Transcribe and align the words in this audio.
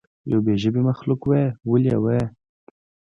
یو 0.31 0.39
بې 0.45 0.53
ژبې 0.61 0.81
مخلوق 0.89 1.21
وهئ 1.27 1.45
ولې 1.69 1.89
یې 1.93 1.97
وهئ. 2.03 2.23